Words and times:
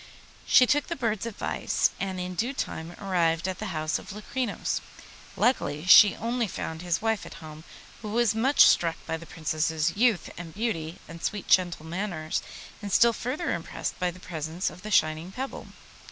She 0.47 0.65
took 0.65 0.87
the 0.87 0.95
bird's 0.95 1.27
advice, 1.27 1.91
and 1.99 2.19
in 2.19 2.33
due 2.33 2.53
time 2.55 2.93
arrived 2.99 3.47
at 3.47 3.59
the 3.59 3.67
house 3.67 3.99
of 3.99 4.11
Locrinos. 4.11 4.81
Luckily 5.37 5.85
she 5.85 6.15
only 6.15 6.47
found 6.47 6.81
his 6.81 7.03
wife 7.03 7.23
at 7.23 7.35
home, 7.35 7.63
who 8.01 8.07
was 8.09 8.33
much 8.33 8.61
struck 8.61 8.95
by 9.05 9.15
the 9.17 9.27
Princess's 9.27 9.95
youth 9.95 10.31
and 10.39 10.55
beauty 10.55 10.97
and 11.07 11.21
sweet 11.23 11.47
gentle 11.47 11.85
manners, 11.85 12.41
and 12.81 12.91
still 12.91 13.13
further 13.13 13.53
impressed 13.53 13.99
by 13.99 14.09
the 14.09 14.19
present 14.19 14.71
of 14.71 14.81
the 14.81 14.89
shining 14.89 15.31
pebble. 15.31 15.67